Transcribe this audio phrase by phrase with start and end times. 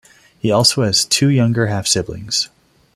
[0.39, 2.49] He also has two younger half-siblings.